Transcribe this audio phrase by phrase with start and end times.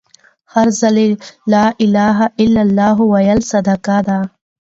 [0.53, 0.97] هر ځل
[1.53, 4.19] لا إله إلا لله ويل صدقه ده